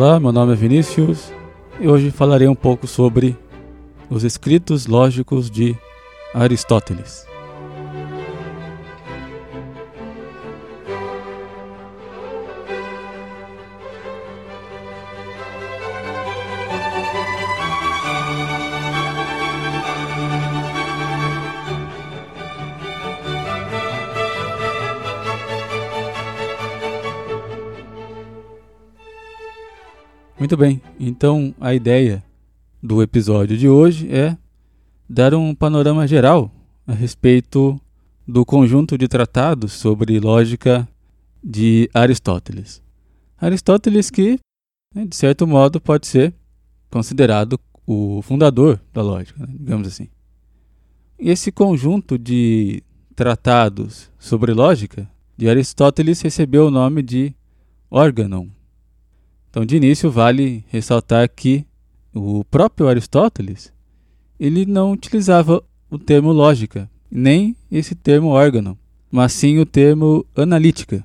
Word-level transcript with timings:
Olá, 0.00 0.20
meu 0.20 0.30
nome 0.30 0.52
é 0.52 0.54
Vinícius 0.54 1.32
e 1.80 1.88
hoje 1.88 2.12
falarei 2.12 2.46
um 2.46 2.54
pouco 2.54 2.86
sobre 2.86 3.36
os 4.08 4.22
escritos 4.22 4.86
lógicos 4.86 5.50
de 5.50 5.76
Aristóteles. 6.32 7.27
Muito 30.38 30.56
bem, 30.56 30.80
então 31.00 31.52
a 31.60 31.74
ideia 31.74 32.22
do 32.80 33.02
episódio 33.02 33.56
de 33.56 33.68
hoje 33.68 34.08
é 34.08 34.38
dar 35.08 35.34
um 35.34 35.52
panorama 35.52 36.06
geral 36.06 36.48
a 36.86 36.92
respeito 36.92 37.76
do 38.26 38.46
conjunto 38.46 38.96
de 38.96 39.08
tratados 39.08 39.72
sobre 39.72 40.20
lógica 40.20 40.88
de 41.42 41.90
Aristóteles. 41.92 42.80
Aristóteles 43.36 44.10
que, 44.10 44.38
né, 44.94 45.06
de 45.06 45.16
certo 45.16 45.44
modo, 45.44 45.80
pode 45.80 46.06
ser 46.06 46.32
considerado 46.88 47.58
o 47.84 48.22
fundador 48.22 48.80
da 48.94 49.02
lógica, 49.02 49.44
né, 49.44 49.52
digamos 49.58 49.88
assim. 49.88 50.08
Esse 51.18 51.50
conjunto 51.50 52.16
de 52.16 52.80
tratados 53.16 54.08
sobre 54.20 54.52
lógica 54.52 55.10
de 55.36 55.48
Aristóteles 55.48 56.20
recebeu 56.20 56.68
o 56.68 56.70
nome 56.70 57.02
de 57.02 57.34
Organon, 57.90 58.46
então, 59.50 59.64
de 59.64 59.76
início, 59.76 60.10
vale 60.10 60.64
ressaltar 60.68 61.28
que 61.28 61.64
o 62.14 62.44
próprio 62.44 62.88
Aristóteles 62.88 63.72
ele 64.38 64.66
não 64.66 64.92
utilizava 64.92 65.62
o 65.90 65.98
termo 65.98 66.32
lógica, 66.32 66.88
nem 67.10 67.56
esse 67.70 67.94
termo 67.94 68.28
órgão, 68.28 68.76
mas 69.10 69.32
sim 69.32 69.58
o 69.58 69.66
termo 69.66 70.24
analítica. 70.36 71.04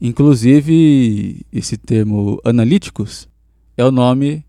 Inclusive, 0.00 1.44
esse 1.52 1.76
termo 1.76 2.40
analíticos 2.44 3.28
é 3.76 3.84
o 3.84 3.90
nome 3.90 4.44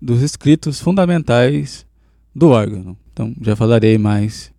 dos 0.00 0.22
escritos 0.22 0.80
fundamentais 0.80 1.86
do 2.34 2.48
órgão. 2.48 2.96
Então, 3.12 3.34
já 3.40 3.54
falarei 3.54 3.98
mais 3.98 4.52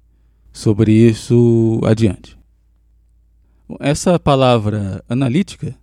sobre 0.52 0.92
isso 0.92 1.82
adiante. 1.84 2.38
Essa 3.80 4.20
palavra 4.20 5.04
analítica 5.10 5.76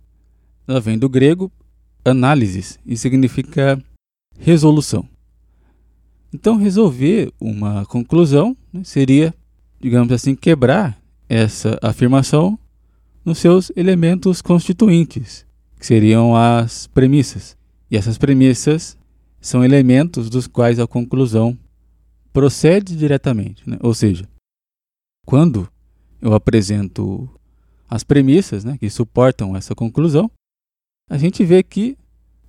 ela 0.67 0.79
vem 0.79 0.97
do 0.97 1.09
grego 1.09 1.51
análise 2.03 2.79
e 2.85 2.97
significa 2.97 3.81
resolução. 4.39 5.07
Então, 6.33 6.55
resolver 6.55 7.31
uma 7.39 7.85
conclusão 7.85 8.55
né, 8.71 8.83
seria, 8.83 9.33
digamos 9.79 10.11
assim, 10.11 10.35
quebrar 10.35 10.97
essa 11.27 11.77
afirmação 11.81 12.57
nos 13.23 13.37
seus 13.37 13.71
elementos 13.75 14.41
constituintes, 14.41 15.45
que 15.79 15.85
seriam 15.85 16.35
as 16.35 16.87
premissas. 16.87 17.57
E 17.89 17.97
essas 17.97 18.17
premissas 18.17 18.97
são 19.39 19.63
elementos 19.63 20.29
dos 20.29 20.47
quais 20.47 20.79
a 20.79 20.87
conclusão 20.87 21.57
procede 22.31 22.95
diretamente. 22.95 23.69
Né? 23.69 23.77
Ou 23.81 23.93
seja, 23.93 24.27
quando 25.25 25.67
eu 26.21 26.33
apresento 26.33 27.29
as 27.89 28.03
premissas 28.03 28.63
né, 28.63 28.77
que 28.77 28.89
suportam 28.89 29.55
essa 29.55 29.75
conclusão, 29.75 30.31
a 31.11 31.17
gente 31.17 31.43
vê 31.43 31.61
que 31.61 31.97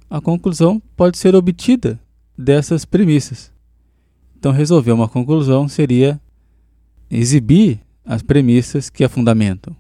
a 0.09 0.21
conclusão 0.21 0.81
pode 0.97 1.19
ser 1.19 1.35
obtida 1.35 1.99
dessas 2.39 2.85
premissas. 2.85 3.51
Então, 4.39 4.53
resolver 4.53 4.93
uma 4.93 5.09
conclusão 5.09 5.67
seria 5.67 6.21
exibir 7.11 7.81
as 8.05 8.23
premissas 8.23 8.89
que 8.89 9.03
a 9.03 9.09
fundamentam, 9.09 9.75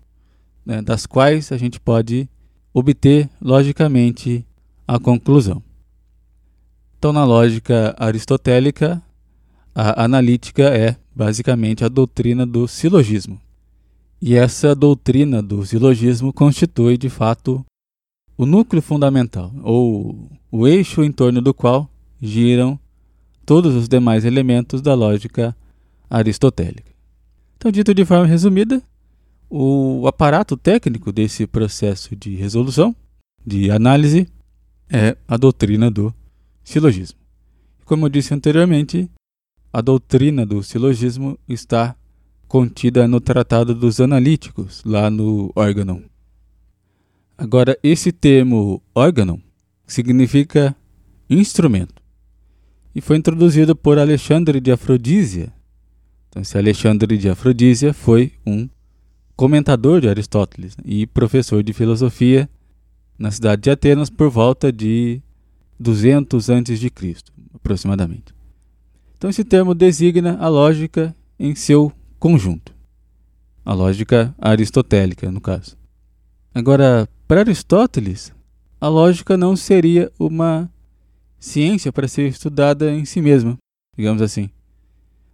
né, 0.67 0.83
das 0.83 1.07
quais 1.07 1.53
a 1.53 1.57
gente 1.57 1.79
pode 1.79 2.29
obter 2.75 3.31
logicamente 3.41 4.45
a 4.85 4.99
conclusão. 4.99 5.63
Então, 6.99 7.13
na 7.13 7.25
lógica 7.25 7.95
aristotélica, 7.97 9.01
a 9.73 10.03
analítica 10.03 10.65
é 10.65 10.97
basicamente 11.15 11.85
a 11.85 11.89
doutrina 11.89 12.45
do 12.45 12.67
silogismo. 12.67 13.41
E 14.21 14.35
essa 14.35 14.75
doutrina 14.75 15.41
do 15.41 15.65
silogismo 15.65 16.33
constitui, 16.33 16.99
de 16.99 17.09
fato, 17.09 17.65
o 18.37 18.47
núcleo 18.47 18.83
fundamental, 18.83 19.53
ou 19.63 20.31
o 20.51 20.67
eixo 20.67 21.03
em 21.03 21.13
torno 21.13 21.41
do 21.41 21.53
qual 21.53 21.91
giram 22.21 22.79
todos 23.45 23.75
os 23.75 23.89
demais 23.89 24.25
elementos 24.25 24.81
da 24.81 24.95
lógica 24.95 25.57
aristotélica. 26.09 26.93
Então, 27.57 27.71
dito 27.71 27.95
de 27.95 28.05
forma 28.05 28.27
resumida, 28.27 28.83
o 29.49 30.07
aparato 30.07 30.57
técnico 30.57 31.13
desse 31.13 31.47
processo 31.47 32.17
de 32.17 32.35
resolução, 32.35 32.95
de 33.45 33.71
análise, 33.71 34.29
é 34.89 35.17
a 35.27 35.37
doutrina 35.37 35.91
do 35.91 36.15
silogismo. 36.65 37.19
Como 37.85 38.07
eu 38.07 38.11
disse 38.11 38.33
anteriormente, 38.33 39.11
a 39.73 39.81
doutrina 39.81 40.47
do 40.47 40.63
silogismo 40.63 41.39
está 41.49 41.97
contida 42.47 43.09
no 43.09 43.21
Tratado 43.21 43.75
dos 43.75 44.01
Analíticos, 44.01 44.83
lá 44.85 45.11
no 45.11 45.51
órgão 45.57 46.03
Agora, 47.43 47.77
esse 47.83 48.13
termo 48.13 48.81
órgão 48.95 49.43
significa 49.85 50.77
instrumento 51.29 52.01
e 52.95 53.01
foi 53.01 53.17
introduzido 53.17 53.75
por 53.75 53.99
Alexandre 53.99 54.61
de 54.61 54.71
Afrodísia. 54.71 55.53
Então, 56.29 56.41
esse 56.41 56.57
Alexandre 56.57 57.19
de 57.19 57.29
Afrodísia 57.29 57.93
foi 57.93 58.35
um 58.47 58.69
comentador 59.35 60.01
de 60.01 60.09
Aristóteles 60.09 60.77
e 60.85 61.05
professor 61.05 61.65
de 61.65 61.73
filosofia 61.73 62.49
na 63.19 63.33
cidade 63.33 63.63
de 63.63 63.71
Atenas 63.71 64.09
por 64.09 64.31
volta 64.31 64.73
de 64.73 65.21
200 65.81 66.49
a.C., 66.49 66.93
aproximadamente. 67.53 68.33
Então, 69.19 69.29
esse 69.29 69.43
termo 69.43 69.75
designa 69.75 70.39
a 70.39 70.47
lógica 70.47 71.13
em 71.41 71.57
seu 71.57 71.93
conjunto, 72.21 72.73
a 73.65 73.75
lógica 73.75 74.33
aristotélica, 74.39 75.29
no 75.33 75.41
caso. 75.41 75.82
Agora, 76.55 77.09
para 77.27 77.41
Aristóteles, 77.41 78.31
a 78.79 78.87
lógica 78.87 79.39
não 79.39 79.57
seria 79.57 80.13
uma 80.19 80.71
ciência 81.41 81.91
para 81.91 82.07
ser 82.07 82.29
estudada 82.29 82.93
em 82.93 83.07
si 83.07 83.23
mesma, 83.23 83.57
digamos 83.97 84.21
assim. 84.21 84.51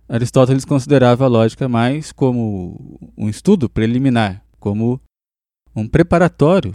Aristóteles 0.08 0.64
considerava 0.64 1.24
a 1.24 1.28
lógica 1.28 1.68
mais 1.68 2.12
como 2.12 3.00
um 3.16 3.28
estudo 3.28 3.68
preliminar, 3.68 4.44
como 4.60 5.00
um 5.74 5.88
preparatório 5.88 6.72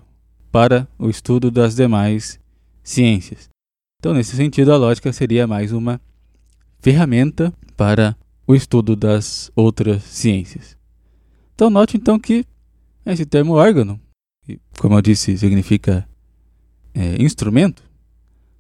para 0.52 0.88
o 1.00 1.10
estudo 1.10 1.50
das 1.50 1.76
demais 1.76 2.38
ciências. 2.84 3.50
Então, 3.98 4.14
nesse 4.14 4.36
sentido, 4.36 4.74
a 4.74 4.78
lógica 4.78 5.14
seria 5.14 5.48
mais 5.48 5.72
uma 5.72 6.02
ferramenta 6.82 7.54
para 7.78 8.16
o 8.46 8.54
estudo 8.54 8.94
das 8.94 9.50
outras 9.56 10.04
ciências. 10.04 10.78
Então, 11.56 11.70
note 11.70 11.96
então 11.96 12.20
que 12.20 12.46
esse 13.06 13.26
termo 13.26 13.54
órgão 13.54 14.00
como 14.78 14.96
eu 14.96 15.02
disse, 15.02 15.38
significa 15.38 16.08
é, 16.94 17.22
instrumento, 17.22 17.84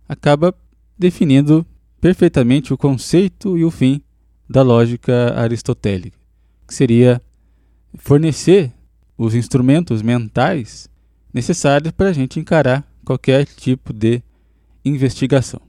acaba 0.07 0.55
definindo 0.97 1.65
perfeitamente 1.99 2.73
o 2.73 2.77
conceito 2.77 3.57
e 3.57 3.63
o 3.63 3.71
fim 3.71 4.01
da 4.49 4.61
lógica 4.61 5.33
aristotélica, 5.39 6.17
que 6.67 6.73
seria 6.73 7.21
fornecer 7.95 8.71
os 9.17 9.35
instrumentos 9.35 10.01
mentais 10.01 10.89
necessários 11.33 11.91
para 11.91 12.09
a 12.09 12.13
gente 12.13 12.39
encarar 12.39 12.85
qualquer 13.05 13.45
tipo 13.45 13.93
de 13.93 14.21
investigação. 14.83 15.61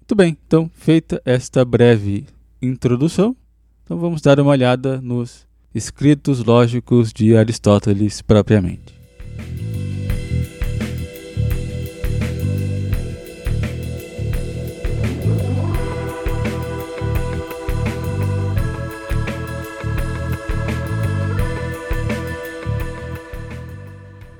Muito 0.00 0.14
bem, 0.14 0.36
então, 0.46 0.70
feita 0.74 1.20
esta 1.24 1.64
breve 1.64 2.26
introdução, 2.62 3.36
então 3.84 3.98
vamos 3.98 4.20
dar 4.22 4.38
uma 4.40 4.50
olhada 4.50 5.00
nos 5.00 5.47
escritos 5.74 6.44
lógicos 6.44 7.12
de 7.12 7.36
Aristóteles 7.36 8.22
propriamente. 8.22 8.98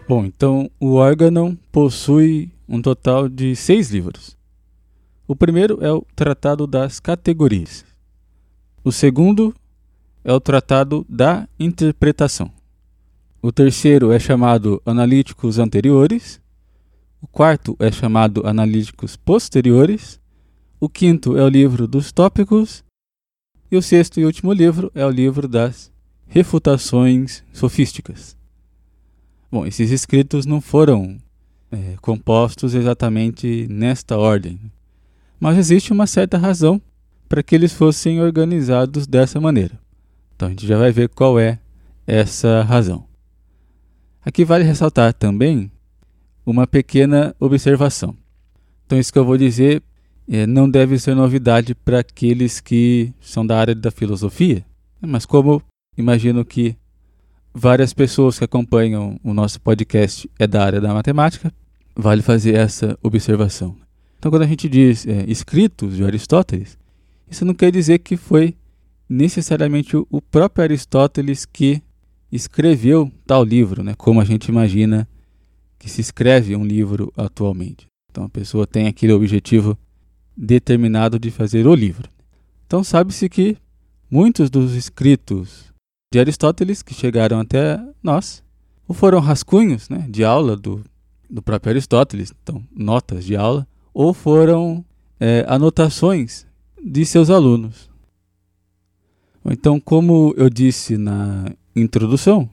Bom, 0.09 0.25
então 0.25 0.71
o 0.81 0.95
órgão 0.95 1.55
possui 1.71 2.51
um 2.67 2.81
total 2.81 3.29
de 3.29 3.55
seis 3.55 3.91
livros. 3.91 4.35
O 5.27 5.37
primeiro 5.37 5.85
é 5.85 5.93
o 5.93 6.03
Tratado 6.17 6.67
das 6.67 6.99
Categorias. 6.99 7.85
O 8.83 8.91
segundo 8.91 9.55
é 10.25 10.33
o 10.33 10.41
Tratado 10.41 11.07
da 11.09 11.49
Interpretação. 11.59 12.51
O 13.41 13.53
terceiro 13.53 14.11
é 14.11 14.19
chamado 14.19 14.83
Analíticos 14.85 15.59
Anteriores. 15.59 16.41
O 17.23 17.27
quarto 17.27 17.77
é 17.79 17.91
chamado 17.91 18.47
Analíticos 18.47 19.17
Posteriores. 19.17 20.21
O 20.81 20.89
quinto 20.89 21.37
é 21.37 21.43
o 21.43 21.49
livro 21.49 21.87
dos 21.87 22.11
Tópicos. 22.13 22.85
E 23.71 23.77
o 23.77 23.83
sexto 23.83 24.19
e 24.19 24.25
último 24.25 24.53
livro 24.53 24.91
é 24.95 25.05
o 25.05 25.11
livro 25.11 25.47
das 25.47 25.93
Refutações 26.27 27.45
Sofísticas. 27.53 28.37
Bom, 29.51 29.65
esses 29.65 29.91
escritos 29.91 30.45
não 30.45 30.61
foram 30.61 31.19
é, 31.71 31.97
compostos 32.01 32.75
exatamente 32.75 33.67
nesta 33.69 34.17
ordem, 34.17 34.59
mas 35.39 35.57
existe 35.57 35.93
uma 35.93 36.07
certa 36.07 36.37
razão 36.37 36.81
para 37.29 37.43
que 37.43 37.55
eles 37.55 37.73
fossem 37.73 38.21
organizados 38.21 39.07
dessa 39.07 39.41
maneira. 39.41 39.79
Então 40.39 40.47
a 40.47 40.51
gente 40.53 40.69
já 40.69 40.79
vai 40.79 40.93
ver 40.93 41.09
qual 41.09 41.37
é 41.37 41.59
essa 42.07 42.63
razão. 42.63 43.05
Aqui 44.25 44.45
vale 44.45 44.63
ressaltar 44.63 45.13
também 45.13 45.69
uma 46.47 46.65
pequena 46.65 47.35
observação. 47.41 48.17
Então, 48.87 48.97
isso 48.97 49.13
que 49.13 49.19
eu 49.19 49.25
vou 49.25 49.37
dizer 49.37 49.83
é, 50.29 50.47
não 50.47 50.71
deve 50.71 50.97
ser 50.97 51.17
novidade 51.17 51.75
para 51.75 51.99
aqueles 51.99 52.61
que 52.61 53.13
são 53.21 53.45
da 53.45 53.59
área 53.59 53.75
da 53.75 53.91
filosofia, 53.91 54.65
mas 55.01 55.27
como 55.27 55.61
imagino 55.97 56.45
que 56.45 56.77
várias 57.53 57.93
pessoas 57.93 58.39
que 58.39 58.45
acompanham 58.45 59.19
o 59.25 59.35
nosso 59.35 59.61
podcast 59.61 60.31
é 60.39 60.47
da 60.47 60.65
área 60.65 60.81
da 60.81 60.95
matemática, 60.95 61.53
vale 61.97 62.23
fazer 62.23 62.55
essa 62.55 62.97
observação. 63.03 63.75
Então, 64.21 64.31
quando 64.31 64.43
a 64.43 64.47
gente 64.47 64.69
diz 64.69 65.05
é, 65.05 65.25
escritos 65.27 65.97
de 65.97 66.05
Aristóteles, 66.05 66.79
isso 67.29 67.45
não 67.45 67.55
quer 67.55 67.73
dizer 67.73 67.99
que 67.99 68.17
foi 68.17 68.55
necessariamente 69.09 69.97
o 69.97 70.21
próprio 70.21 70.65
Aristóteles 70.65 71.47
que 71.47 71.83
escreveu 72.31 73.11
tal 73.27 73.43
livro, 73.43 73.83
né? 73.83 73.95
como 73.97 74.21
a 74.21 74.25
gente 74.25 74.47
imagina 74.47 75.09
que 75.79 75.89
se 75.89 76.01
escreve 76.01 76.55
um 76.55 76.65
livro 76.65 77.13
atualmente. 77.17 77.87
Então, 78.11 78.25
a 78.25 78.29
pessoa 78.29 78.67
tem 78.67 78.87
aquele 78.87 79.13
objetivo 79.13 79.79
determinado 80.37 81.19
de 81.19 81.31
fazer 81.31 81.67
o 81.67 81.75
livro. 81.75 82.09
Então, 82.67 82.85
sabe-se 82.85 83.29
que 83.29 83.57
muitos 84.11 84.51
dos 84.51 84.75
escritos 84.75 85.73
de 86.13 86.19
Aristóteles 86.19 86.83
que 86.83 86.95
chegaram 86.95 87.41
até 87.41 87.81
nós, 88.03 88.43
ou 88.87 88.95
foram 88.95 89.21
rascunhos 89.21 89.89
né, 89.89 90.07
de 90.09 90.25
aula 90.25 90.57
do, 90.57 90.83
do 91.29 91.43
próprio 91.43 91.71
Aristóteles, 91.71 92.33
então 92.43 92.63
notas 92.75 93.25
de 93.25 93.37
aula, 93.37 93.67
ou 93.93 94.15
foram 94.15 94.85
é, 95.21 95.45
anotações 95.49 96.47
de 96.83 97.05
seus 97.05 97.31
alunos. 97.31 97.91
Então, 99.51 99.81
como 99.81 100.35
eu 100.37 100.51
disse 100.51 100.97
na 100.97 101.47
introdução, 101.75 102.49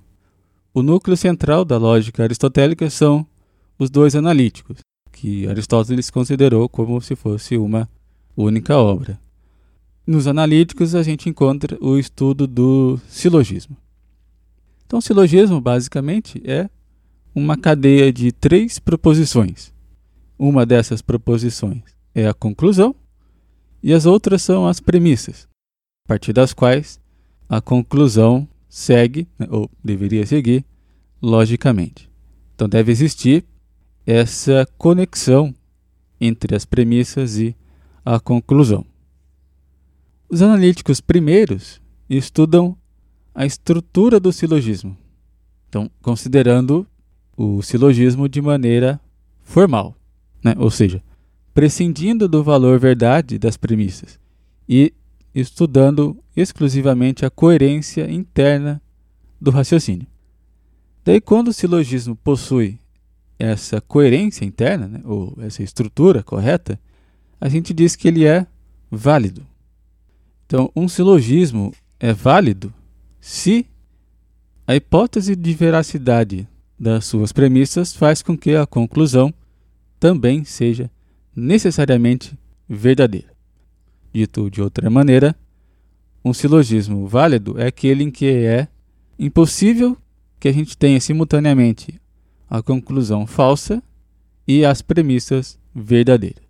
o 0.74 0.82
núcleo 0.82 1.18
central 1.18 1.66
da 1.66 1.78
lógica 1.78 2.24
aristotélica 2.24 2.90
são 2.90 3.26
os 3.78 3.90
dois 3.90 4.16
analíticos, 4.16 4.78
que 5.12 5.48
Aristóteles 5.48 6.10
considerou 6.10 6.70
como 6.70 7.00
se 7.02 7.16
fosse 7.16 7.58
uma 7.58 7.90
única 8.36 8.78
obra. 8.78 9.20
Nos 10.06 10.28
analíticos, 10.28 10.94
a 10.94 11.02
gente 11.02 11.28
encontra 11.28 11.78
o 11.82 11.98
estudo 11.98 12.46
do 12.46 13.00
silogismo. 13.08 13.76
Então, 14.86 15.00
o 15.00 15.02
silogismo, 15.02 15.60
basicamente, 15.60 16.42
é 16.46 16.70
uma 17.34 17.58
cadeia 17.58 18.14
de 18.14 18.32
três 18.32 18.80
proposições. 18.80 19.74
Uma 20.38 20.66
dessas 20.66 21.02
proposições 21.02 21.84
é 22.14 22.28
a 22.28 22.34
conclusão, 22.34 22.96
e 23.82 23.94
as 23.94 24.06
outras 24.06 24.42
são 24.42 24.68
as 24.68 24.80
premissas, 24.80 25.48
a 26.06 26.08
partir 26.08 26.34
das 26.34 26.54
quais 26.54 27.00
a 27.50 27.60
conclusão 27.60 28.48
segue, 28.70 29.28
né, 29.40 29.48
ou 29.50 29.70
deveria 29.84 30.26
seguir, 30.26 30.64
logicamente. 31.22 32.10
Então, 32.54 32.70
deve 32.70 32.92
existir 32.92 33.44
essa 34.06 34.68
conexão 34.78 35.54
entre 36.22 36.56
as 36.56 36.64
premissas 36.64 37.38
e 37.38 37.56
a 38.06 38.20
conclusão. 38.20 38.86
Os 40.30 40.42
analíticos 40.42 41.02
primeiros 41.02 41.82
estudam 42.08 42.78
a 43.34 43.46
estrutura 43.46 44.20
do 44.20 44.32
silogismo. 44.32 44.96
Então, 45.68 45.90
considerando 46.02 46.86
o 47.36 47.62
silogismo 47.64 48.30
de 48.30 48.42
maneira 48.42 49.00
formal, 49.44 49.96
né? 50.44 50.54
ou 50.58 50.70
seja, 50.70 51.04
prescindindo 51.54 52.28
do 52.28 52.44
valor 52.44 52.80
verdade 52.80 53.40
das 53.40 53.58
premissas 53.58 54.20
e 54.70 54.94
estudando 55.36 56.18
exclusivamente 56.36 57.26
a 57.26 57.30
coerência 57.30 58.10
interna 58.10 58.82
do 59.40 59.52
raciocínio. 59.52 60.08
Daí, 61.04 61.20
quando 61.20 61.50
o 61.50 61.54
silogismo 61.54 62.16
possui 62.16 62.80
essa 63.38 63.82
coerência 63.82 64.46
interna, 64.46 64.88
né, 64.88 65.02
ou 65.04 65.38
essa 65.42 65.62
estrutura 65.62 66.24
correta, 66.24 66.80
a 67.40 67.50
gente 67.50 67.74
diz 67.74 67.98
que 67.98 68.08
ele 68.08 68.26
é 68.26 68.48
válido. 68.90 69.46
Então, 70.46 70.72
um 70.74 70.88
silogismo 70.88 71.74
é 72.00 72.14
válido 72.14 72.74
se 73.20 73.68
a 74.66 74.74
hipótese 74.76 75.36
de 75.36 75.54
veracidade 75.54 76.48
das 76.80 77.06
suas 77.06 77.34
premissas 77.34 77.94
faz 77.94 78.22
com 78.22 78.38
que 78.38 78.56
a 78.56 78.66
conclusão 78.66 79.34
também 80.00 80.44
seja 80.46 80.90
necessariamente 81.36 82.38
verdadeira. 82.68 83.35
Dito 84.16 84.50
de 84.50 84.62
outra 84.62 84.90
maneira, 84.90 85.36
um 86.24 86.34
silogismo 86.34 87.06
válido 87.06 87.60
é 87.60 87.68
aquele 87.68 88.02
em 88.02 88.10
que 88.10 88.26
é 88.26 88.70
impossível 89.20 89.98
que 90.40 90.48
a 90.48 90.54
gente 90.54 90.78
tenha 90.78 91.02
simultaneamente 91.02 92.00
a 92.50 92.62
conclusão 92.62 93.28
falsa 93.28 93.84
e 94.48 94.64
as 94.64 94.82
premissas 94.82 95.60
verdadeiras. 95.76 96.46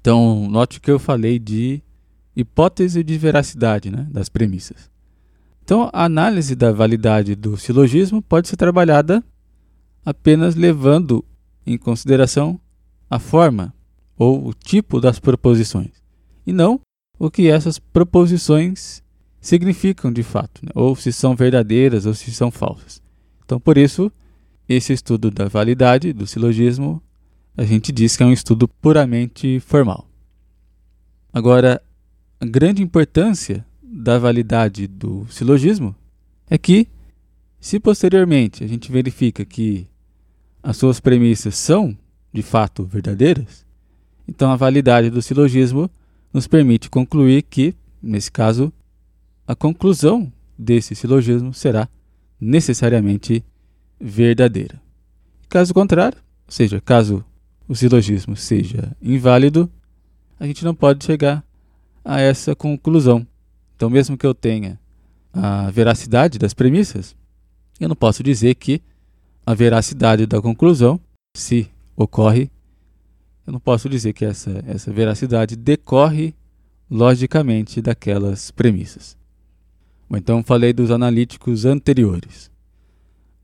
Então, 0.00 0.50
note 0.50 0.80
que 0.80 0.90
eu 0.90 0.98
falei 0.98 1.38
de 1.38 1.80
hipótese 2.34 3.04
de 3.04 3.16
veracidade 3.16 3.92
né, 3.92 4.04
das 4.10 4.28
premissas. 4.28 4.90
Então, 5.62 5.88
a 5.92 6.02
análise 6.02 6.56
da 6.56 6.72
validade 6.72 7.36
do 7.36 7.56
silogismo 7.56 8.20
pode 8.20 8.48
ser 8.48 8.56
trabalhada 8.56 9.22
apenas 10.04 10.56
levando 10.56 11.24
em 11.64 11.78
consideração 11.78 12.60
a 13.08 13.20
forma 13.20 13.72
ou 14.18 14.48
o 14.48 14.52
tipo 14.52 15.00
das 15.00 15.20
proposições, 15.20 15.92
e 16.44 16.52
não 16.52 16.80
o 17.18 17.30
que 17.30 17.48
essas 17.48 17.78
proposições 17.78 19.02
significam 19.40 20.12
de 20.12 20.22
fato, 20.22 20.64
né? 20.64 20.70
ou 20.74 20.94
se 20.94 21.12
são 21.12 21.34
verdadeiras 21.34 22.06
ou 22.06 22.14
se 22.14 22.30
são 22.32 22.50
falsas. 22.50 23.02
Então, 23.44 23.58
por 23.58 23.78
isso, 23.78 24.12
esse 24.68 24.92
estudo 24.92 25.30
da 25.30 25.46
validade 25.46 26.12
do 26.12 26.26
silogismo, 26.26 27.02
a 27.56 27.64
gente 27.64 27.90
diz 27.90 28.16
que 28.16 28.22
é 28.22 28.26
um 28.26 28.32
estudo 28.32 28.68
puramente 28.68 29.58
formal. 29.60 30.06
Agora, 31.32 31.82
a 32.40 32.46
grande 32.46 32.82
importância 32.82 33.66
da 33.82 34.18
validade 34.18 34.86
do 34.86 35.26
silogismo 35.30 35.94
é 36.48 36.56
que, 36.56 36.86
se 37.60 37.80
posteriormente 37.80 38.62
a 38.62 38.66
gente 38.66 38.92
verifica 38.92 39.44
que 39.44 39.86
as 40.62 40.76
suas 40.76 41.00
premissas 41.00 41.56
são 41.56 41.96
de 42.32 42.42
fato 42.42 42.84
verdadeiras, 42.84 43.64
então 44.26 44.50
a 44.50 44.56
validade 44.56 45.10
do 45.10 45.22
silogismo 45.22 45.90
nos 46.38 46.46
permite 46.46 46.88
concluir 46.88 47.42
que, 47.42 47.74
nesse 48.00 48.30
caso, 48.30 48.72
a 49.44 49.56
conclusão 49.56 50.32
desse 50.56 50.94
silogismo 50.94 51.52
será 51.52 51.88
necessariamente 52.40 53.44
verdadeira. 54.00 54.80
Caso 55.48 55.74
contrário, 55.74 56.18
ou 56.46 56.52
seja, 56.52 56.80
caso 56.80 57.24
o 57.66 57.74
silogismo 57.74 58.36
seja 58.36 58.96
inválido, 59.02 59.68
a 60.38 60.46
gente 60.46 60.64
não 60.64 60.76
pode 60.76 61.04
chegar 61.04 61.44
a 62.04 62.20
essa 62.20 62.54
conclusão. 62.54 63.26
Então, 63.74 63.90
mesmo 63.90 64.16
que 64.16 64.24
eu 64.26 64.32
tenha 64.32 64.78
a 65.32 65.68
veracidade 65.72 66.38
das 66.38 66.54
premissas, 66.54 67.16
eu 67.80 67.88
não 67.88 67.96
posso 67.96 68.22
dizer 68.22 68.54
que 68.54 68.80
a 69.44 69.54
veracidade 69.54 70.24
da 70.24 70.40
conclusão, 70.40 71.00
se 71.36 71.68
ocorre, 71.96 72.48
eu 73.48 73.52
não 73.52 73.58
posso 73.58 73.88
dizer 73.88 74.12
que 74.12 74.26
essa, 74.26 74.62
essa 74.66 74.92
veracidade 74.92 75.56
decorre 75.56 76.34
logicamente 76.90 77.80
daquelas 77.80 78.50
premissas. 78.50 79.16
Bom, 80.06 80.18
então, 80.18 80.44
falei 80.44 80.74
dos 80.74 80.90
analíticos 80.90 81.64
anteriores. 81.64 82.50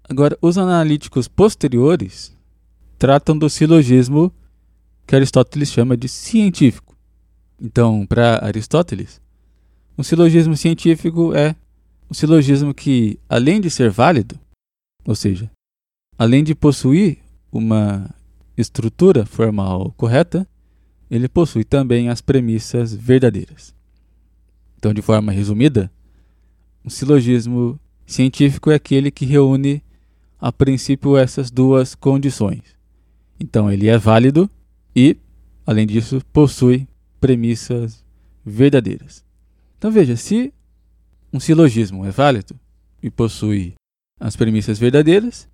Agora, 0.07 0.37
os 0.43 0.59
analíticos 0.59 1.27
posteriores 1.27 2.37
tratam 2.99 3.39
do 3.39 3.49
silogismo 3.49 4.31
que 5.07 5.17
Aristóteles 5.17 5.71
chama 5.71 5.97
de 5.97 6.07
científico. 6.07 6.95
Então, 7.59 8.05
para 8.05 8.45
Aristóteles, 8.45 9.23
um 9.97 10.03
silogismo 10.03 10.55
científico 10.55 11.33
é 11.35 11.57
um 12.11 12.15
silogismo 12.15 12.75
que, 12.75 13.19
além 13.27 13.59
de 13.59 13.71
ser 13.71 13.89
válido, 13.89 14.39
ou 15.07 15.15
seja, 15.15 15.51
além 16.19 16.45
de 16.45 16.55
possuir 16.55 17.21
uma 17.51 18.15
estrutura 18.57 19.27
formal 19.27 19.93
correta, 19.97 20.47
ele 21.11 21.29
possui 21.29 21.65
também 21.65 22.09
as 22.09 22.21
premissas 22.21 22.95
verdadeiras. 22.95 23.75
Então, 24.79 24.93
de 24.93 25.03
forma 25.03 25.33
resumida, 25.33 25.91
um 26.85 26.91
silogismo 26.91 27.79
científico 28.07 28.71
é 28.71 28.75
aquele 28.75 29.11
que 29.11 29.25
reúne 29.25 29.83
a 30.39 30.53
princípio 30.53 31.17
essas 31.17 31.51
duas 31.51 31.95
condições. 31.95 32.63
Então 33.41 33.71
ele 33.71 33.89
é 33.89 33.97
válido 33.97 34.49
e, 34.95 35.17
além 35.67 35.87
disso, 35.87 36.21
possui 36.33 36.87
premissas 37.21 38.05
verdadeiras. 38.45 39.25
Então 39.79 39.91
veja, 39.91 40.17
se 40.17 40.53
um 41.33 41.41
silogismo 41.41 42.05
é 42.05 42.11
válido 42.11 42.55
e 43.03 43.11
possui 43.11 43.75
as 44.21 44.37
premissas 44.37 44.79
verdadeiras, 44.79 45.49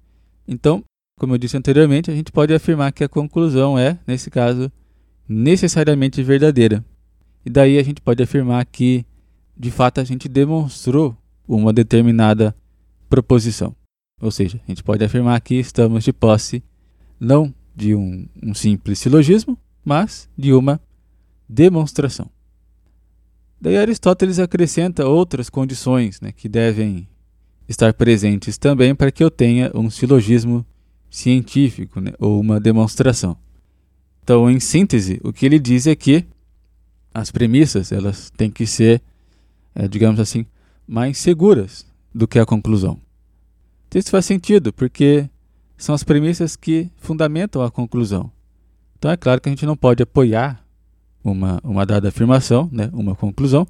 então, 0.47 0.85
como 1.21 1.35
eu 1.35 1.39
disse 1.39 1.55
anteriormente, 1.55 2.11
a 2.11 2.15
gente 2.15 2.33
pode 2.33 2.55
afirmar 2.55 2.91
que 2.93 3.05
a 3.05 3.09
conclusão 3.09 3.79
é, 3.79 3.99
nesse 4.07 4.31
caso, 4.31 4.73
necessariamente 5.29 6.23
verdadeira. 6.23 6.83
E 7.45 7.50
daí 7.50 7.79
a 7.79 7.83
gente 7.83 8.00
pode 8.00 8.23
afirmar 8.23 8.65
que, 8.65 9.05
de 9.55 9.71
fato, 9.71 10.00
a 10.00 10.05
gente 10.05 10.31
demonstrou 10.31 11.15
uma 11.47 11.75
determinada 11.75 12.57
proposição. 13.07 13.77
Ou 14.19 14.31
seja, 14.31 14.59
a 14.67 14.71
gente 14.71 14.83
pode 14.83 15.05
afirmar 15.05 15.39
que 15.43 15.57
estamos 15.57 16.05
de 16.05 16.12
posse 16.12 16.62
não 17.21 17.55
de 17.77 17.95
um, 17.95 18.27
um 18.43 18.55
simples 18.55 18.99
silogismo, 18.99 19.59
mas 19.85 20.27
de 20.39 20.55
uma 20.55 20.81
demonstração. 21.47 22.31
Daí 23.61 23.77
Aristóteles 23.77 24.39
acrescenta 24.39 25.07
outras 25.07 25.50
condições 25.50 26.19
né, 26.19 26.33
que 26.33 26.49
devem 26.49 27.07
estar 27.69 27.93
presentes 27.93 28.57
também 28.57 28.95
para 28.95 29.12
que 29.12 29.23
eu 29.23 29.31
tenha 29.31 29.71
um 29.75 29.91
silogismo 29.91 30.65
científico 31.11 32.00
né, 32.00 32.12
ou 32.19 32.40
uma 32.40 32.61
demonstração. 32.61 33.37
Então, 34.23 34.49
em 34.49 34.61
síntese, 34.61 35.21
o 35.25 35.33
que 35.33 35.45
ele 35.45 35.59
diz 35.59 35.87
é 35.87 35.97
que 35.97 36.25
as 37.12 37.31
premissas 37.31 37.90
elas 37.90 38.31
têm 38.31 38.50
que 38.50 38.67
ser, 38.67 39.02
é, 39.75 39.88
digamos 39.88 40.21
assim, 40.21 40.47
mais 40.87 41.19
seguras 41.19 41.85
do 42.14 42.29
que 42.29 42.38
a 42.38 42.47
conclusão. 42.47 42.99
Isso 43.93 44.11
faz 44.11 44.25
sentido, 44.25 44.73
porque 44.73 45.29
são 45.76 45.95
as 45.95 46.05
premissas 46.05 46.55
que 46.55 46.88
fundamentam 46.97 47.62
a 47.62 47.71
conclusão. 47.71 48.31
Então 48.97 49.11
é 49.11 49.17
claro 49.17 49.40
que 49.40 49.49
a 49.49 49.52
gente 49.52 49.67
não 49.67 49.76
pode 49.76 50.02
apoiar 50.02 50.64
uma, 51.25 51.61
uma 51.64 51.85
dada 51.85 52.09
afirmação, 52.09 52.69
né, 52.71 52.88
uma 52.93 53.17
conclusão, 53.17 53.67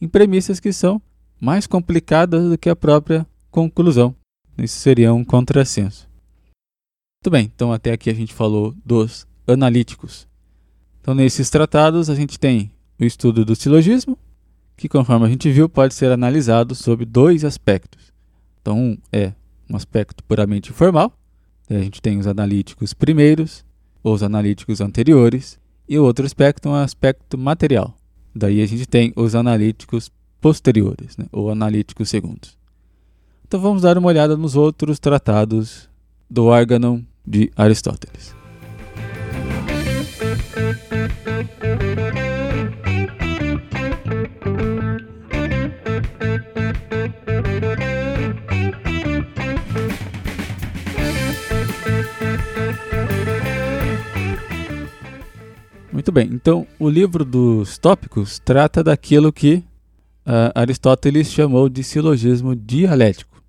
em 0.00 0.08
premissas 0.08 0.58
que 0.58 0.72
são 0.72 1.00
mais 1.40 1.66
complicadas 1.66 2.48
do 2.48 2.58
que 2.58 2.68
a 2.68 2.74
própria 2.74 3.26
conclusão. 3.50 4.14
Isso 4.58 4.78
seria 4.78 5.12
um 5.12 5.24
contrassenso. 5.24 6.08
Muito 7.24 7.32
bem, 7.32 7.50
então 7.54 7.72
até 7.72 7.90
aqui 7.90 8.10
a 8.10 8.14
gente 8.14 8.34
falou 8.34 8.74
dos 8.84 9.26
analíticos. 9.46 10.28
Então 11.00 11.14
nesses 11.14 11.48
tratados 11.48 12.10
a 12.10 12.14
gente 12.14 12.38
tem 12.38 12.70
o 13.00 13.04
estudo 13.06 13.46
do 13.46 13.56
silogismo, 13.56 14.18
que 14.76 14.90
conforme 14.90 15.24
a 15.24 15.30
gente 15.30 15.50
viu 15.50 15.66
pode 15.66 15.94
ser 15.94 16.12
analisado 16.12 16.74
sob 16.74 17.06
dois 17.06 17.42
aspectos. 17.42 18.12
Então 18.60 18.78
um 18.78 18.98
é 19.10 19.32
um 19.70 19.74
aspecto 19.74 20.22
puramente 20.24 20.70
formal. 20.70 21.14
A 21.70 21.78
gente 21.78 22.02
tem 22.02 22.18
os 22.18 22.26
analíticos 22.26 22.92
primeiros, 22.92 23.64
os 24.02 24.22
analíticos 24.22 24.82
anteriores, 24.82 25.58
e 25.88 25.98
o 25.98 26.04
outro 26.04 26.26
aspecto 26.26 26.68
é 26.68 26.72
um 26.72 26.74
aspecto 26.74 27.38
material. 27.38 27.96
Daí 28.34 28.60
a 28.60 28.66
gente 28.66 28.86
tem 28.86 29.14
os 29.16 29.34
analíticos 29.34 30.12
posteriores, 30.42 31.16
né, 31.16 31.24
ou 31.32 31.50
analíticos 31.50 32.10
segundos. 32.10 32.58
Então 33.48 33.58
vamos 33.58 33.80
dar 33.80 33.96
uma 33.96 34.08
olhada 34.08 34.36
nos 34.36 34.56
outros 34.56 34.98
tratados 34.98 35.88
do 36.28 36.44
órgão 36.44 37.02
de 37.26 37.50
Aristóteles. 37.56 38.34
Muito 55.90 56.12
bem, 56.12 56.28
então 56.32 56.66
o 56.78 56.90
livro 56.90 57.24
dos 57.24 57.78
tópicos 57.78 58.38
trata 58.38 58.84
daquilo 58.84 59.32
que 59.32 59.64
uh, 60.26 60.52
Aristóteles 60.54 61.30
chamou 61.30 61.68
de 61.68 61.82
silogismo 61.82 62.54
dialético. 62.54 63.42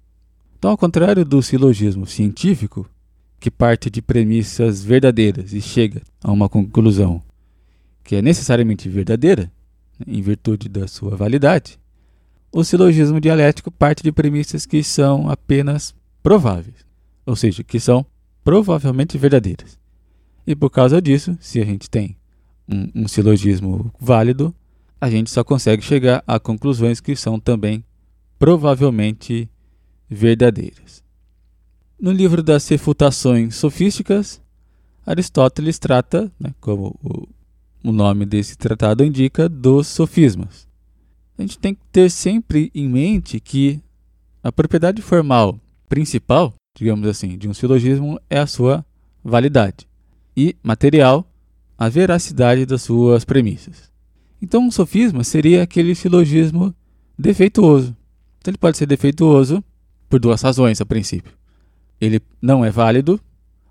Então, 0.57 0.71
ao 0.71 0.77
contrário 0.77 1.25
do 1.25 1.41
silogismo 1.41 2.05
científico, 2.05 2.87
que 3.45 3.51
parte 3.51 3.91
de 3.91 4.01
premissas 4.01 4.83
verdadeiras 4.83 5.53
e 5.53 5.61
chega 5.61 6.01
a 6.23 6.31
uma 6.31 6.49
conclusão 6.49 7.21
que 8.03 8.15
é 8.15 8.21
necessariamente 8.21 8.89
verdadeira, 8.89 9.51
em 10.07 10.19
virtude 10.19 10.67
da 10.67 10.87
sua 10.87 11.15
validade, 11.15 11.77
o 12.51 12.63
silogismo 12.63 13.21
dialético 13.21 13.69
parte 13.69 14.01
de 14.01 14.11
premissas 14.11 14.65
que 14.65 14.83
são 14.83 15.29
apenas 15.29 15.93
prováveis, 16.23 16.83
ou 17.23 17.35
seja, 17.35 17.63
que 17.63 17.79
são 17.79 18.03
provavelmente 18.43 19.15
verdadeiras. 19.15 19.77
E 20.47 20.55
por 20.55 20.71
causa 20.71 20.99
disso, 20.99 21.37
se 21.39 21.61
a 21.61 21.65
gente 21.65 21.87
tem 21.87 22.17
um, 22.67 23.03
um 23.03 23.07
silogismo 23.07 23.93
válido, 23.99 24.55
a 24.99 25.07
gente 25.07 25.29
só 25.29 25.43
consegue 25.43 25.83
chegar 25.83 26.23
a 26.25 26.39
conclusões 26.39 26.99
que 26.99 27.15
são 27.15 27.39
também 27.39 27.85
provavelmente 28.39 29.47
verdadeiras. 30.09 31.04
No 31.97 32.11
livro 32.11 32.43
das 32.43 32.67
Refutações 32.67 33.55
Sofísticas, 33.55 34.41
Aristóteles 35.05 35.79
trata, 35.79 36.29
né, 36.37 36.53
como 36.59 36.93
o, 37.01 37.25
o 37.81 37.91
nome 37.91 38.25
desse 38.25 38.57
tratado 38.57 39.01
indica, 39.01 39.47
dos 39.47 39.87
sofismas. 39.87 40.67
A 41.37 41.41
gente 41.41 41.57
tem 41.57 41.73
que 41.73 41.81
ter 41.93 42.11
sempre 42.11 42.69
em 42.75 42.89
mente 42.89 43.39
que 43.39 43.79
a 44.43 44.51
propriedade 44.51 45.01
formal 45.01 45.57
principal, 45.87 46.53
digamos 46.75 47.07
assim, 47.07 47.37
de 47.37 47.47
um 47.47 47.53
silogismo 47.53 48.19
é 48.29 48.39
a 48.39 48.47
sua 48.47 48.85
validade, 49.23 49.87
e 50.35 50.53
material 50.61 51.25
a 51.77 51.87
veracidade 51.87 52.65
das 52.65 52.81
suas 52.81 53.23
premissas. 53.23 53.89
Então, 54.41 54.61
um 54.61 54.71
sofisma 54.71 55.23
seria 55.23 55.63
aquele 55.63 55.95
silogismo 55.95 56.75
defeituoso. 57.17 57.95
Então, 58.39 58.51
ele 58.51 58.57
pode 58.57 58.77
ser 58.77 58.85
defeituoso 58.85 59.63
por 60.09 60.19
duas 60.19 60.41
razões, 60.41 60.81
a 60.81 60.85
princípio. 60.85 61.33
Ele 61.99 62.21
não 62.41 62.63
é 62.63 62.69
válido 62.69 63.19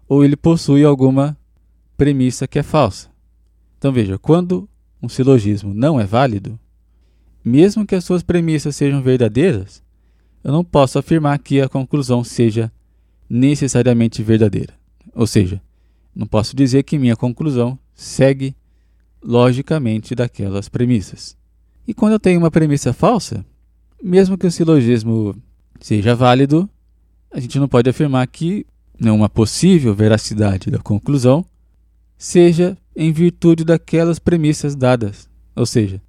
ou 0.08 0.24
ele 0.24 0.36
possui 0.36 0.84
alguma 0.84 1.36
premissa 1.96 2.46
que 2.46 2.58
é 2.58 2.62
falsa. 2.62 3.08
Então, 3.78 3.92
veja, 3.92 4.18
quando 4.18 4.68
um 5.02 5.08
silogismo 5.08 5.74
não 5.74 6.00
é 6.00 6.04
válido, 6.04 6.58
mesmo 7.44 7.86
que 7.86 7.94
as 7.94 8.04
suas 8.04 8.22
premissas 8.22 8.74
sejam 8.74 9.02
verdadeiras, 9.02 9.82
eu 10.42 10.52
não 10.52 10.64
posso 10.64 10.98
afirmar 10.98 11.38
que 11.38 11.60
a 11.60 11.68
conclusão 11.68 12.24
seja 12.24 12.72
necessariamente 13.28 14.22
verdadeira. 14.22 14.74
Ou 15.14 15.26
seja, 15.26 15.60
não 16.14 16.26
posso 16.26 16.56
dizer 16.56 16.82
que 16.82 16.98
minha 16.98 17.16
conclusão 17.16 17.78
segue 17.94 18.54
logicamente 19.22 20.14
daquelas 20.14 20.68
premissas. 20.68 21.36
E 21.86 21.94
quando 21.94 22.12
eu 22.12 22.20
tenho 22.20 22.38
uma 22.38 22.50
premissa 22.50 22.92
falsa, 22.92 23.44
mesmo 24.02 24.36
que 24.36 24.46
o 24.46 24.50
silogismo 24.50 25.34
seja 25.80 26.14
válido, 26.14 26.68
a 27.34 27.40
gente 27.40 27.58
não 27.58 27.66
pode 27.66 27.90
afirmar 27.90 28.24
que 28.28 28.64
uma 29.00 29.28
possível 29.28 29.92
veracidade 29.92 30.70
da 30.70 30.78
conclusão 30.78 31.44
seja 32.16 32.78
em 32.94 33.12
virtude 33.12 33.64
daquelas 33.64 34.20
premissas 34.20 34.76
dadas. 34.76 35.28
Ou 35.56 35.66
seja, 35.66 36.00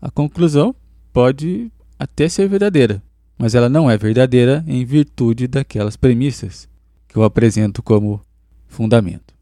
a 0.00 0.10
conclusão 0.10 0.74
pode 1.10 1.72
até 1.98 2.28
ser 2.28 2.46
verdadeira, 2.50 3.02
mas 3.38 3.54
ela 3.54 3.70
não 3.70 3.90
é 3.90 3.96
verdadeira 3.96 4.62
em 4.68 4.84
virtude 4.84 5.48
daquelas 5.48 5.96
premissas 5.96 6.68
que 7.08 7.16
eu 7.16 7.24
apresento 7.24 7.82
como 7.82 8.20
fundamento. 8.66 9.34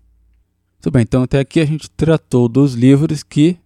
Muito 0.75 0.93
bem, 0.93 1.03
então 1.03 1.25
até 1.25 1.41
aqui 1.41 1.59
a 1.59 1.67
gente 1.67 1.91
tratou 1.91 2.49
dos 2.49 2.75
livros 2.75 3.25
que 3.25 3.57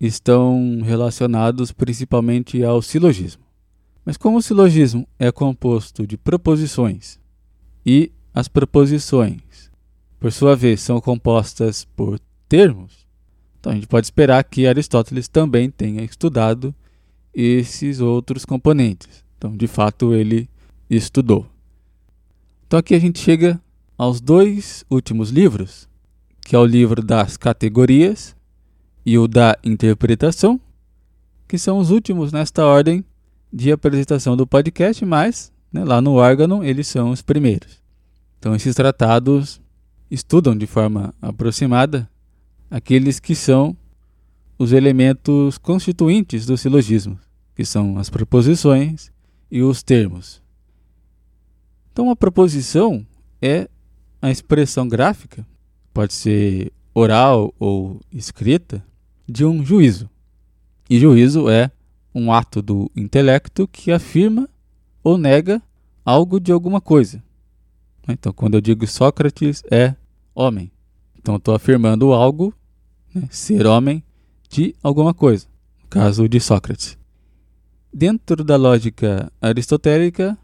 estão 0.00 0.80
relacionados 0.82 1.70
principalmente 1.70 2.64
ao 2.64 2.80
silogismo. 2.80 3.43
Mas 4.04 4.16
como 4.16 4.38
o 4.38 4.42
silogismo 4.42 5.06
é 5.18 5.32
composto 5.32 6.06
de 6.06 6.16
proposições 6.16 7.18
e 7.84 8.12
as 8.34 8.48
proposições, 8.48 9.70
por 10.20 10.32
sua 10.32 10.54
vez, 10.54 10.80
são 10.80 11.00
compostas 11.00 11.84
por 11.96 12.20
termos, 12.48 13.06
então 13.58 13.72
a 13.72 13.74
gente 13.74 13.86
pode 13.86 14.06
esperar 14.06 14.44
que 14.44 14.66
Aristóteles 14.66 15.26
também 15.26 15.70
tenha 15.70 16.04
estudado 16.04 16.74
esses 17.32 18.00
outros 18.00 18.44
componentes. 18.44 19.24
Então, 19.38 19.56
de 19.56 19.66
fato, 19.66 20.12
ele 20.12 20.48
estudou. 20.88 21.46
Então 22.66 22.78
aqui 22.78 22.94
a 22.94 22.98
gente 22.98 23.18
chega 23.18 23.58
aos 23.96 24.20
dois 24.20 24.84
últimos 24.90 25.30
livros 25.30 25.88
que 26.44 26.54
é 26.54 26.58
o 26.58 26.66
livro 26.66 27.02
das 27.02 27.36
categorias 27.36 28.36
e 29.04 29.18
o 29.18 29.26
da 29.26 29.56
interpretação, 29.64 30.60
que 31.48 31.56
são 31.56 31.78
os 31.78 31.90
últimos 31.90 32.32
nesta 32.32 32.64
ordem 32.64 33.04
de 33.54 33.70
apresentação 33.70 34.36
do 34.36 34.46
podcast, 34.46 35.04
mas 35.04 35.52
né, 35.72 35.84
lá 35.84 36.00
no 36.00 36.14
órgão 36.14 36.64
eles 36.64 36.88
são 36.88 37.10
os 37.10 37.22
primeiros. 37.22 37.80
Então 38.38 38.54
esses 38.54 38.74
tratados 38.74 39.60
estudam 40.10 40.56
de 40.56 40.66
forma 40.66 41.14
aproximada 41.22 42.10
aqueles 42.70 43.20
que 43.20 43.34
são 43.34 43.76
os 44.58 44.72
elementos 44.72 45.58
constituintes 45.58 46.46
do 46.46 46.56
silogismo, 46.56 47.18
que 47.54 47.64
são 47.64 47.98
as 47.98 48.10
proposições 48.10 49.12
e 49.50 49.62
os 49.62 49.82
termos. 49.82 50.42
Então, 51.92 52.06
uma 52.06 52.16
proposição 52.16 53.06
é 53.40 53.68
a 54.20 54.30
expressão 54.30 54.88
gráfica 54.88 55.46
pode 55.92 56.12
ser 56.12 56.72
oral 56.92 57.54
ou 57.58 58.00
escrita, 58.12 58.84
de 59.26 59.44
um 59.44 59.64
juízo. 59.64 60.10
E 60.90 60.98
juízo 60.98 61.48
é 61.48 61.70
um 62.14 62.32
ato 62.32 62.62
do 62.62 62.90
intelecto 62.94 63.66
que 63.66 63.90
afirma 63.90 64.48
ou 65.02 65.18
nega 65.18 65.60
algo 66.04 66.38
de 66.38 66.52
alguma 66.52 66.80
coisa. 66.80 67.22
Então, 68.08 68.32
quando 68.32 68.54
eu 68.54 68.60
digo 68.60 68.86
Sócrates 68.86 69.62
é 69.70 69.94
homem, 70.34 70.70
então 71.18 71.36
estou 71.36 71.54
afirmando 71.54 72.12
algo, 72.12 72.54
né, 73.14 73.26
ser 73.30 73.66
homem 73.66 74.04
de 74.48 74.74
alguma 74.82 75.14
coisa. 75.14 75.46
No 75.82 75.88
caso 75.88 76.28
de 76.28 76.38
Sócrates. 76.38 76.98
Dentro 77.92 78.44
da 78.44 78.56
lógica 78.56 79.32
aristotélica, 79.40 80.36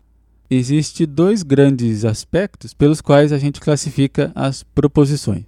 existe 0.48 1.04
dois 1.04 1.42
grandes 1.42 2.04
aspectos 2.04 2.72
pelos 2.72 3.00
quais 3.00 3.32
a 3.32 3.38
gente 3.38 3.60
classifica 3.60 4.32
as 4.34 4.62
proposições. 4.62 5.44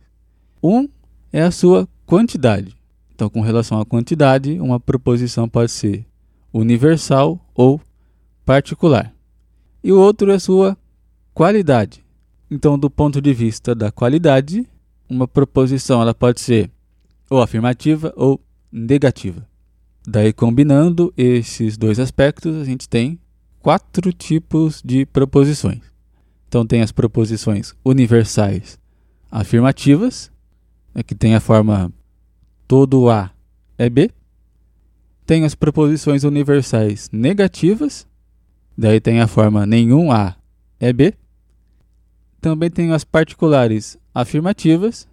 Um 0.62 0.88
é 1.32 1.42
a 1.42 1.50
sua 1.50 1.88
quantidade. 2.04 2.76
Então, 3.14 3.30
com 3.30 3.40
relação 3.40 3.80
à 3.80 3.86
quantidade, 3.86 4.60
uma 4.60 4.78
proposição 4.78 5.48
pode 5.48 5.70
ser 5.70 6.04
universal 6.52 7.38
ou 7.54 7.80
particular. 8.44 9.14
E 9.82 9.92
o 9.92 9.98
outro 9.98 10.30
é 10.30 10.38
sua 10.38 10.76
qualidade. 11.34 12.04
Então, 12.50 12.78
do 12.78 12.90
ponto 12.90 13.20
de 13.20 13.32
vista 13.32 13.74
da 13.74 13.90
qualidade, 13.90 14.68
uma 15.08 15.26
proposição 15.26 16.02
ela 16.02 16.14
pode 16.14 16.40
ser 16.40 16.70
ou 17.30 17.40
afirmativa 17.40 18.12
ou 18.14 18.40
negativa. 18.70 19.46
Daí, 20.06 20.32
combinando 20.32 21.12
esses 21.16 21.76
dois 21.76 21.98
aspectos, 21.98 22.56
a 22.56 22.64
gente 22.64 22.88
tem 22.88 23.18
quatro 23.60 24.12
tipos 24.12 24.82
de 24.84 25.06
proposições. 25.06 25.80
Então, 26.48 26.66
tem 26.66 26.82
as 26.82 26.92
proposições 26.92 27.74
universais 27.82 28.78
afirmativas, 29.30 30.30
né, 30.94 31.02
que 31.02 31.14
tem 31.14 31.34
a 31.34 31.40
forma 31.40 31.90
todo 32.68 33.08
A 33.08 33.30
é 33.78 33.88
B. 33.88 34.10
Tem 35.24 35.44
as 35.44 35.54
proposições 35.54 36.24
universais 36.24 37.08
negativas, 37.12 38.06
daí 38.76 39.00
tem 39.00 39.20
a 39.20 39.26
forma 39.26 39.64
nenhum 39.66 40.10
A 40.10 40.36
é 40.80 40.92
B. 40.92 41.14
Também 42.40 42.70
tem 42.70 42.92
as 42.92 43.04
particulares 43.04 43.96
afirmativas, 44.14 45.08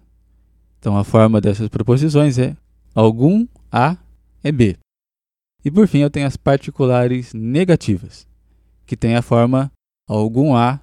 então 0.78 0.96
a 0.96 1.04
forma 1.04 1.40
dessas 1.40 1.68
proposições 1.68 2.38
é 2.38 2.56
algum 2.94 3.46
A 3.70 3.96
é 4.42 4.50
B. 4.50 4.76
E 5.64 5.70
por 5.70 5.86
fim 5.86 5.98
eu 5.98 6.10
tenho 6.10 6.26
as 6.26 6.36
particulares 6.36 7.32
negativas 7.34 8.26
que 8.90 8.96
tem 8.96 9.14
a 9.14 9.22
forma 9.22 9.70
algum 10.08 10.56
A 10.56 10.80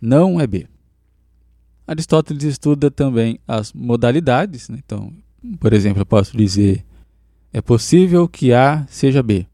não 0.00 0.40
é 0.40 0.46
B. 0.46 0.68
Aristóteles 1.84 2.44
estuda 2.44 2.92
também 2.92 3.40
as 3.48 3.72
modalidades, 3.72 4.68
né? 4.68 4.78
então, 4.78 5.12
por 5.58 5.72
exemplo, 5.72 6.00
eu 6.00 6.06
posso 6.06 6.36
dizer 6.36 6.84
é 7.52 7.60
possível 7.60 8.28
que 8.28 8.52
A 8.52 8.86
seja 8.88 9.22
B. 9.22 9.46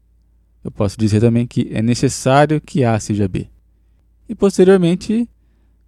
Eu 0.63 0.71
posso 0.71 0.97
dizer 0.97 1.19
também 1.19 1.47
que 1.47 1.69
é 1.71 1.81
necessário 1.81 2.59
que 2.61 2.83
A 2.83 2.99
seja 2.99 3.27
B. 3.27 3.47
E 4.27 4.35
posteriormente, 4.35 5.29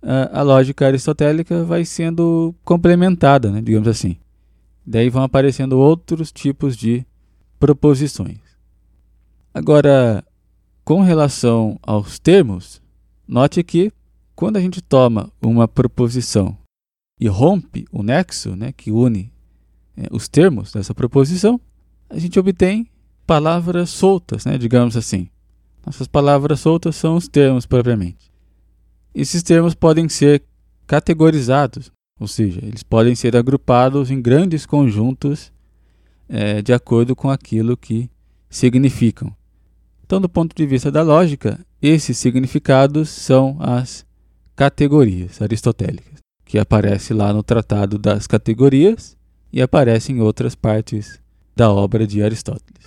a, 0.02 0.42
lógica 0.42 0.88
aristotélica 0.88 1.64
vai 1.64 1.84
sendo 1.84 2.56
complementada, 2.64 3.52
né? 3.52 3.62
digamos 3.62 3.88
assim. 3.88 4.18
Daí 4.86 5.10
vão 5.10 5.24
aparecendo 5.24 5.78
outros 5.78 6.32
tipos 6.32 6.76
de 6.76 7.06
proposições. 7.60 8.40
Agora, 9.54 10.24
com 10.84 11.02
relação 11.02 11.78
aos 11.82 12.18
termos, 12.18 12.82
note 13.28 13.62
que 13.64 13.92
quando 14.36 14.58
a 14.58 14.62
gente 14.62 14.82
toma 14.82 15.32
uma 15.42 15.68
proposição 15.68 16.58
e 17.20 17.28
rompe 17.28 17.86
o 17.92 18.02
nexo 18.02 18.56
né, 18.56 18.72
que 18.72 18.92
une 18.92 19.32
é, 19.98 20.08
os 20.12 20.30
termos 20.30 20.72
dessa 20.72 20.96
proposição, 20.96 21.60
a 22.10 22.18
gente 22.18 22.40
obtém 22.40 22.88
palavras 23.26 23.90
soltas, 23.90 24.46
né, 24.46 24.58
digamos 24.58 24.98
assim. 24.98 25.30
Nossas 25.86 26.08
palavras 26.08 26.60
soltas 26.60 26.96
são 26.96 27.16
os 27.16 27.28
termos 27.28 27.66
propriamente. 27.66 28.32
Esses 29.14 29.44
termos 29.44 29.74
podem 29.74 30.10
ser 30.10 30.44
categorizados, 30.88 31.92
ou 32.20 32.28
seja, 32.28 32.60
eles 32.64 32.84
podem 32.84 33.16
ser 33.16 33.36
agrupados 33.36 34.10
em 34.10 34.22
grandes 34.22 34.66
conjuntos 34.66 35.52
é, 36.28 36.62
de 36.62 36.74
acordo 36.74 37.16
com 37.16 37.30
aquilo 37.30 37.78
que 37.78 38.10
significam. 38.50 39.36
Então, 40.04 40.20
do 40.20 40.28
ponto 40.28 40.56
de 40.56 40.66
vista 40.66 40.92
da 40.92 41.04
lógica, 41.04 41.60
esses 41.82 42.18
significados 42.18 43.10
são 43.10 43.58
as 43.60 44.06
categorias 44.56 45.42
aristotélicas, 45.42 46.20
que 46.44 46.58
aparece 46.58 47.14
lá 47.14 47.32
no 47.32 47.44
Tratado 47.44 47.98
das 47.98 48.26
Categorias 48.26 49.16
e 49.54 49.62
aparece 49.62 50.12
em 50.12 50.20
outras 50.20 50.56
partes 50.56 51.20
da 51.60 51.70
obra 51.70 52.08
de 52.08 52.24
Aristóteles. 52.24 52.86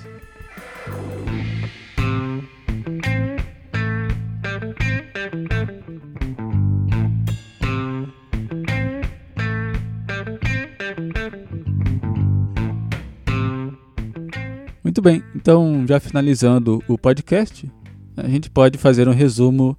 Muito 14.82 15.02
bem, 15.02 15.22
então 15.36 15.84
já 15.86 16.00
finalizando 16.00 16.82
o 16.88 16.96
podcast, 16.96 17.70
a 18.16 18.26
gente 18.26 18.48
pode 18.48 18.78
fazer 18.78 19.06
um 19.06 19.12
resumo 19.12 19.76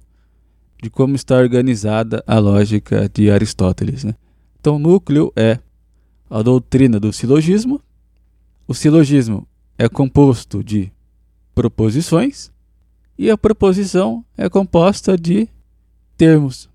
de 0.80 0.88
como 0.88 1.16
está 1.16 1.36
organizada 1.36 2.22
a 2.28 2.38
lógica 2.38 3.10
de 3.12 3.28
Aristóteles. 3.28 4.04
Né? 4.04 4.14
Então, 4.60 4.76
o 4.76 4.78
núcleo 4.78 5.32
é 5.34 5.58
a 6.30 6.42
doutrina 6.42 7.00
do 7.00 7.12
silogismo. 7.12 7.80
O 8.66 8.74
silogismo 8.74 9.46
é 9.76 9.88
composto 9.88 10.64
de 10.64 10.90
proposições 11.54 12.50
e 13.18 13.30
a 13.30 13.36
proposição 13.36 14.24
é 14.36 14.48
composta 14.48 15.16
de 15.16 15.48
termos. 16.16 16.68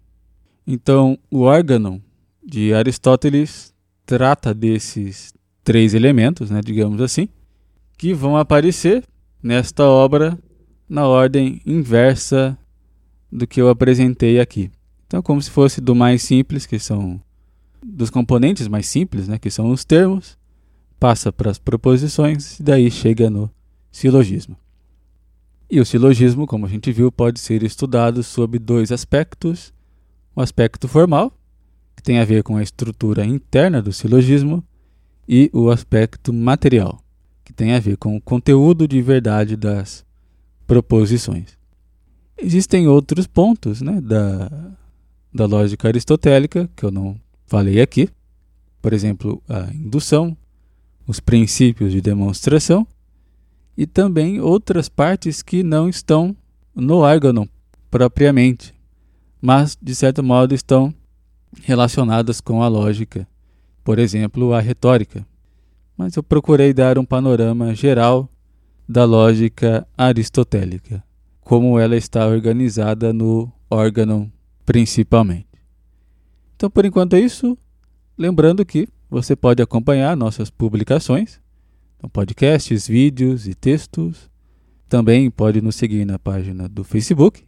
Então, 0.65 1.17
o 1.31 1.41
órgão 1.41 2.01
de 2.45 2.73
Aristóteles 2.73 3.73
trata 4.05 4.53
desses 4.53 5.33
três 5.63 5.93
elementos, 5.93 6.49
né, 6.49 6.61
digamos 6.63 7.01
assim, 7.01 7.27
que 7.97 8.13
vão 8.13 8.37
aparecer 8.37 9.03
nesta 9.41 9.83
obra 9.83 10.37
na 10.87 11.07
ordem 11.07 11.61
inversa 11.65 12.57
do 13.31 13.45
que 13.45 13.61
eu 13.61 13.69
apresentei 13.69 14.39
aqui. 14.39 14.71
Então, 15.05 15.21
como 15.21 15.41
se 15.41 15.49
fosse 15.49 15.81
do 15.81 15.95
mais 15.95 16.21
simples, 16.23 16.65
que 16.65 16.79
são 16.79 17.21
dos 17.83 18.09
componentes 18.09 18.67
mais 18.67 18.87
simples, 18.87 19.27
né, 19.27 19.37
que 19.37 19.49
são 19.51 19.69
os 19.69 19.83
termos, 19.83 20.38
passa 20.99 21.31
para 21.31 21.49
as 21.49 21.57
proposições 21.57 22.59
e 22.59 22.63
daí 22.63 22.91
chega 22.91 23.29
no 23.29 23.49
silogismo. 23.91 24.57
E 25.71 25.79
o 25.79 25.85
silogismo, 25.85 26.47
como 26.47 26.65
a 26.65 26.69
gente 26.69 26.91
viu, 26.91 27.11
pode 27.11 27.39
ser 27.39 27.63
estudado 27.63 28.23
sob 28.23 28.57
dois 28.59 28.91
aspectos: 28.91 29.73
o 30.35 30.41
aspecto 30.41 30.87
formal, 30.87 31.31
que 31.95 32.03
tem 32.03 32.19
a 32.19 32.25
ver 32.25 32.43
com 32.43 32.57
a 32.57 32.63
estrutura 32.63 33.25
interna 33.25 33.81
do 33.81 33.93
silogismo, 33.93 34.63
e 35.27 35.49
o 35.53 35.69
aspecto 35.69 36.33
material, 36.33 36.99
que 37.45 37.53
tem 37.53 37.73
a 37.73 37.79
ver 37.79 37.97
com 37.97 38.17
o 38.17 38.21
conteúdo 38.21 38.87
de 38.87 39.01
verdade 39.01 39.55
das 39.55 40.03
proposições. 40.65 41.57
Existem 42.35 42.87
outros 42.87 43.27
pontos 43.27 43.81
né, 43.81 44.01
da, 44.01 44.49
da 45.31 45.45
lógica 45.45 45.87
aristotélica 45.87 46.69
que 46.75 46.83
eu 46.83 46.89
não 46.89 47.19
falei 47.45 47.81
aqui, 47.81 48.09
por 48.81 48.93
exemplo, 48.93 49.43
a 49.47 49.71
indução, 49.73 50.35
os 51.09 51.19
princípios 51.19 51.91
de 51.91 51.99
demonstração 52.01 52.85
e 53.75 53.87
também 53.87 54.39
outras 54.39 54.87
partes 54.87 55.41
que 55.41 55.63
não 55.63 55.89
estão 55.89 56.35
no 56.75 56.97
órgão 56.97 57.49
propriamente, 57.89 58.73
mas 59.41 59.75
de 59.81 59.95
certo 59.95 60.23
modo 60.23 60.53
estão 60.53 60.93
relacionadas 61.63 62.39
com 62.39 62.61
a 62.61 62.67
lógica, 62.67 63.27
por 63.83 63.97
exemplo, 63.97 64.53
a 64.53 64.59
retórica 64.59 65.25
mas 65.99 66.15
eu 66.15 66.23
procurei 66.23 66.73
dar 66.73 66.97
um 66.97 67.03
panorama 67.03 67.75
geral 67.75 68.29
da 68.87 69.03
lógica 69.03 69.85
aristotélica, 69.97 71.03
como 71.41 71.77
ela 71.77 71.97
está 71.97 72.25
organizada 72.25 73.11
no 73.11 73.51
órgão 73.69 74.31
principalmente. 74.65 75.49
Então, 76.55 76.69
por 76.69 76.85
enquanto 76.85 77.15
é 77.15 77.19
isso. 77.19 77.57
Lembrando 78.17 78.65
que 78.65 78.87
você 79.09 79.35
pode 79.35 79.61
acompanhar 79.61 80.15
nossas 80.15 80.49
publicações, 80.49 81.41
então 81.97 82.09
podcasts, 82.09 82.87
vídeos 82.87 83.45
e 83.47 83.53
textos. 83.53 84.29
Também 84.87 85.29
pode 85.29 85.61
nos 85.61 85.75
seguir 85.75 86.05
na 86.05 86.17
página 86.17 86.67
do 86.67 86.83
Facebook. 86.83 87.43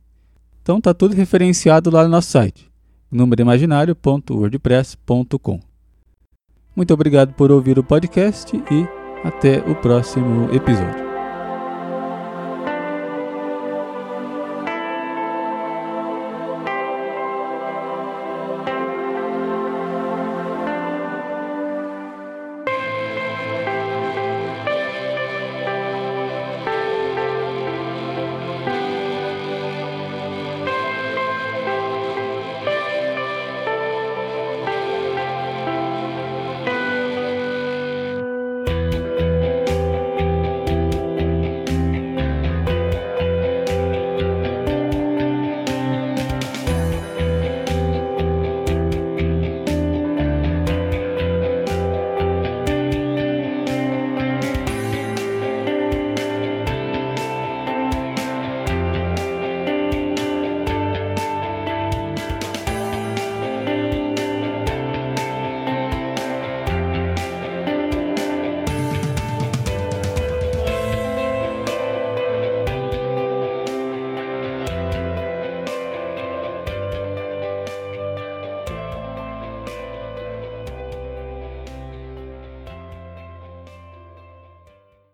Então 0.61 0.77
está 0.77 0.93
tudo 0.93 1.15
referenciado 1.15 1.89
lá 1.89 2.03
no 2.03 2.09
nosso 2.09 2.29
site, 2.29 2.71
númeroimaginário.wordpress.com. 3.09 5.59
Muito 6.75 6.93
obrigado 6.93 7.33
por 7.33 7.51
ouvir 7.51 7.79
o 7.79 7.83
podcast 7.83 8.55
e 8.55 9.27
até 9.27 9.57
o 9.59 9.73
próximo 9.75 10.53
episódio. 10.53 11.10